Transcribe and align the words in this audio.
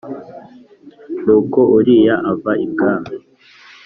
Nuko 1.23 1.59
Uriya 1.77 2.15
ava 2.31 2.51
ibwami 2.65 3.15